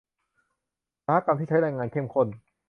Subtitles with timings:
[0.95, 2.27] อุตสาหกรรมที่ใช้แรงงานเข้มข้น